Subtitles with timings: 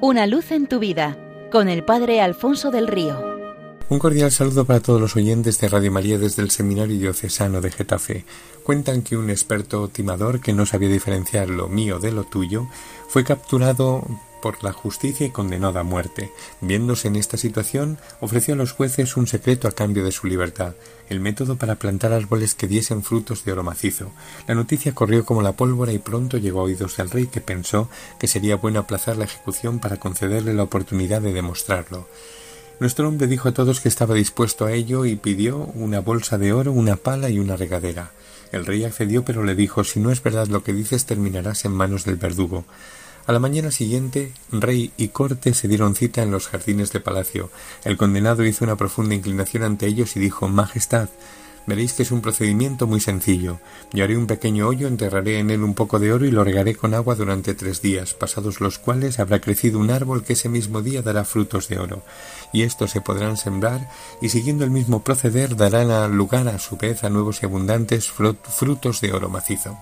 [0.00, 1.18] Una luz en tu vida
[1.50, 3.20] con el Padre Alfonso del Río.
[3.88, 7.72] Un cordial saludo para todos los oyentes de Radio María desde el Seminario Diocesano de
[7.72, 8.24] Getafe.
[8.62, 12.68] Cuentan que un experto timador que no sabía diferenciar lo mío de lo tuyo
[13.08, 14.04] fue capturado
[14.40, 16.32] por la justicia y condenado a muerte.
[16.60, 20.74] Viéndose en esta situación, ofreció a los jueces un secreto a cambio de su libertad,
[21.08, 24.12] el método para plantar árboles que diesen frutos de oro macizo.
[24.46, 27.88] La noticia corrió como la pólvora y pronto llegó a oídos del rey, que pensó
[28.18, 32.06] que sería bueno aplazar la ejecución para concederle la oportunidad de demostrarlo.
[32.80, 36.52] Nuestro hombre dijo a todos que estaba dispuesto a ello y pidió una bolsa de
[36.52, 38.12] oro, una pala y una regadera.
[38.52, 41.72] El rey accedió, pero le dijo si no es verdad lo que dices terminarás en
[41.72, 42.64] manos del verdugo.
[43.28, 47.50] A la mañana siguiente, rey y corte se dieron cita en los jardines de palacio.
[47.84, 51.10] El condenado hizo una profunda inclinación ante ellos y dijo Majestad,
[51.66, 53.60] veréis que es un procedimiento muy sencillo.
[53.92, 56.74] Yo haré un pequeño hoyo, enterraré en él un poco de oro y lo regaré
[56.74, 60.80] con agua durante tres días, pasados los cuales habrá crecido un árbol que ese mismo
[60.80, 62.02] día dará frutos de oro.
[62.54, 63.90] Y estos se podrán sembrar
[64.22, 69.02] y siguiendo el mismo proceder darán lugar a su vez a nuevos y abundantes frutos
[69.02, 69.76] de oro macizo.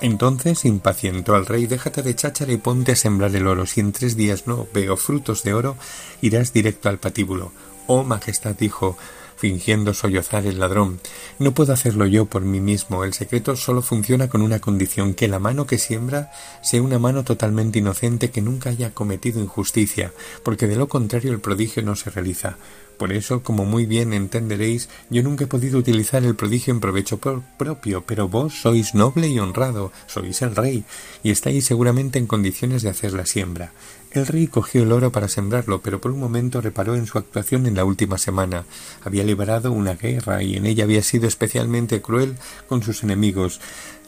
[0.00, 3.66] Entonces impacientó al rey déjate de cháchara y ponte a sembrar el oro.
[3.66, 5.76] Si en tres días no veo frutos de oro,
[6.20, 7.52] irás directo al patíbulo.
[7.86, 8.96] Oh Majestad dijo,
[9.38, 11.00] fingiendo sollozar el ladrón.
[11.38, 13.04] No puedo hacerlo yo por mí mismo.
[13.04, 16.30] El secreto solo funciona con una condición, que la mano que siembra
[16.62, 21.40] sea una mano totalmente inocente que nunca haya cometido injusticia, porque de lo contrario el
[21.40, 22.56] prodigio no se realiza.
[22.98, 27.18] Por eso, como muy bien entenderéis, yo nunca he podido utilizar el prodigio en provecho
[27.18, 30.82] propio, pero vos sois noble y honrado, sois el rey,
[31.22, 33.70] y estáis seguramente en condiciones de hacer la siembra.
[34.10, 37.66] El rey cogió el oro para sembrarlo, pero por un momento reparó en su actuación
[37.66, 38.64] en la última semana.
[39.04, 42.34] Había liberado una guerra y en ella había sido especialmente cruel
[42.68, 43.60] con sus enemigos.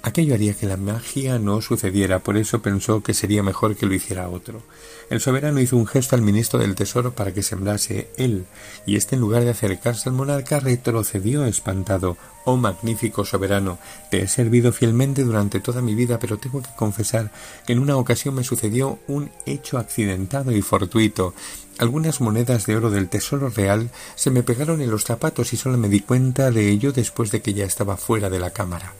[0.00, 3.94] Aquello haría que la magia no sucediera, por eso pensó que sería mejor que lo
[3.94, 4.62] hiciera otro.
[5.10, 8.44] El soberano hizo un gesto al ministro del Tesoro para que sembrase él,
[8.86, 12.16] y éste en lugar de acercarse al monarca retrocedió espantado.
[12.44, 13.78] Oh magnífico soberano,
[14.10, 17.32] te he servido fielmente durante toda mi vida, pero tengo que confesar
[17.66, 21.34] que en una ocasión me sucedió un hecho accidentado y fortuito.
[21.78, 25.76] Algunas monedas de oro del Tesoro Real se me pegaron en los zapatos y solo
[25.76, 28.94] me di cuenta de ello después de que ya estaba fuera de la cámara.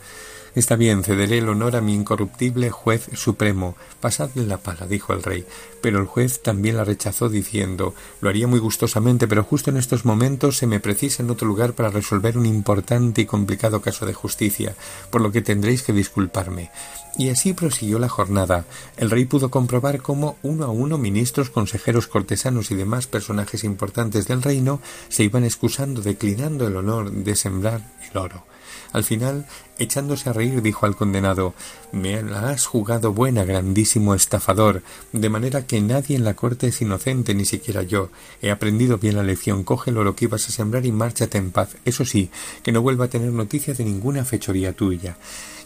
[0.55, 3.77] Está bien, cederé el honor a mi incorruptible juez supremo.
[4.01, 5.45] Pasadle la pala, dijo el rey.
[5.81, 10.05] Pero el juez también la rechazó, diciendo Lo haría muy gustosamente, pero justo en estos
[10.05, 14.15] momentos se me precisa en otro lugar para resolver un importante y complicado caso de
[14.15, 14.75] justicia,
[15.11, 16.71] por lo que tendréis que disculparme.
[17.17, 18.65] Y así prosiguió la jornada.
[18.97, 24.29] El rey pudo comprobar cómo uno a uno ministros, consejeros, cortesanos y demás personajes importantes
[24.29, 28.45] del reino se iban excusando, declinando el honor de sembrar el oro.
[28.93, 29.47] Al final,
[29.79, 31.55] echándose a reír, dijo al condenado
[31.93, 36.81] Me la has jugado buena, grandísimo estafador, de manera que nadie en la corte es
[36.81, 38.11] inocente, ni siquiera yo.
[38.43, 41.51] He aprendido bien la lección, coge el oro que ibas a sembrar y márchate en
[41.51, 41.77] paz.
[41.85, 42.31] Eso sí,
[42.63, 45.17] que no vuelva a tener noticia de ninguna fechoría tuya.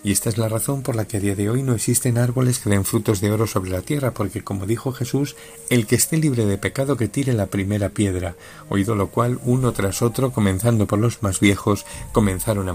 [0.04, 2.58] Y esta es la razón por la que a día de hoy no existen árboles
[2.58, 5.36] que den frutos de oro sobre la tierra, porque como dijo Jesús,
[5.70, 8.34] el que esté libre de pecado que tire la primera piedra.
[8.68, 12.72] Oído lo cual, uno tras otro, comenzando por los más viejos, comenzaron a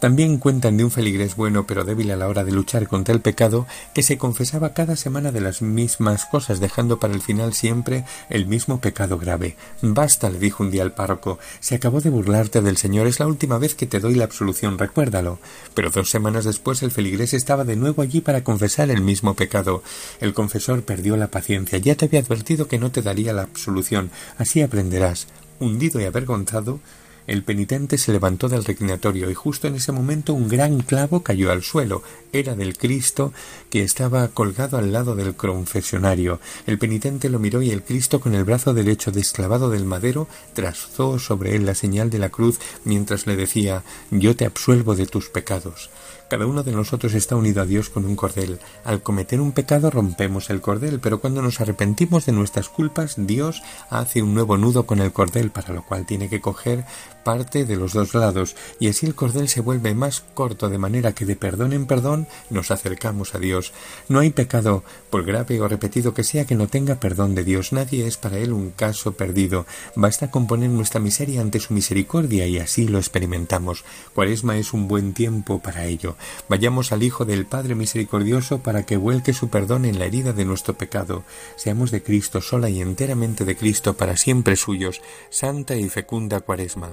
[0.00, 3.22] También cuentan de un feligrés bueno pero débil a la hora de luchar contra el
[3.22, 8.04] pecado que se confesaba cada semana de las mismas cosas dejando para el final siempre
[8.28, 9.56] el mismo pecado grave.
[9.80, 13.26] Basta, le dijo un día al párroco, se acabó de burlarte del Señor, es la
[13.26, 15.38] última vez que te doy la absolución, recuérdalo.
[15.72, 19.82] Pero dos semanas después el feligrés estaba de nuevo allí para confesar el mismo pecado.
[20.20, 24.10] El confesor perdió la paciencia, ya te había advertido que no te daría la absolución,
[24.36, 25.26] así aprenderás.
[25.58, 26.80] Hundido y avergonzado,
[27.26, 31.50] el penitente se levantó del reclinatorio y justo en ese momento un gran clavo cayó
[31.50, 32.02] al suelo.
[32.32, 33.32] Era del Cristo
[33.70, 36.40] que estaba colgado al lado del confesionario.
[36.66, 41.18] El penitente lo miró y el Cristo con el brazo derecho desclavado del madero trazó
[41.18, 45.28] sobre él la señal de la cruz mientras le decía Yo te absuelvo de tus
[45.28, 45.90] pecados.
[46.28, 48.58] Cada uno de nosotros está unido a Dios con un cordel.
[48.84, 53.62] Al cometer un pecado rompemos el cordel, pero cuando nos arrepentimos de nuestras culpas, Dios
[53.90, 56.84] hace un nuevo nudo con el cordel, para lo cual tiene que coger
[57.22, 61.12] parte de los dos lados, y así el cordel se vuelve más corto, de manera
[61.12, 63.72] que de perdón en perdón nos acercamos a Dios.
[64.08, 67.72] No hay pecado, por grave o repetido que sea, que no tenga perdón de Dios.
[67.72, 69.66] Nadie es para él un caso perdido.
[69.96, 73.84] Basta con poner nuestra miseria ante su misericordia y así lo experimentamos.
[74.14, 76.15] Cuaresma es un buen tiempo para ello.
[76.48, 80.44] Vayamos al Hijo del Padre misericordioso para que vuelque su perdón en la herida de
[80.44, 81.24] nuestro pecado.
[81.56, 85.00] Seamos de Cristo, sola y enteramente de Cristo, para siempre suyos.
[85.30, 86.92] Santa y fecunda Cuaresma.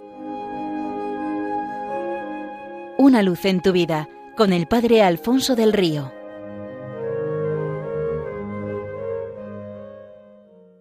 [2.97, 6.22] Una luz en tu vida con el Padre Alfonso del Río.